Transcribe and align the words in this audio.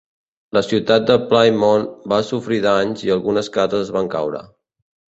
La 0.57 0.63
ciutat 0.67 1.05
de 1.11 1.17
Plymouth 1.27 2.09
va 2.15 2.21
sofrir 2.33 2.61
danys 2.67 3.07
i 3.09 3.17
algunes 3.19 3.53
cases 3.61 3.95
van 4.01 4.15
caure. 4.17 4.45